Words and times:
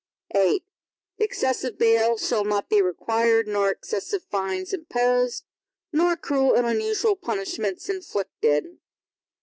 VIII 0.33 0.63
Excessive 1.19 1.77
bail 1.77 2.17
shall 2.17 2.43
not 2.43 2.67
be 2.69 2.81
required 2.81 3.47
nor 3.47 3.69
excessive 3.69 4.23
fines 4.31 4.73
imposed, 4.73 5.45
nor 5.93 6.17
cruel 6.17 6.55
and 6.55 6.65
unusual 6.65 7.15
punishments 7.15 7.87
inflicted. 7.87 8.79